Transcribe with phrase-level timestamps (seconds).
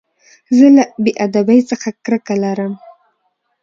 [0.57, 2.73] زه له بېادبۍ څخه کرکه لرم.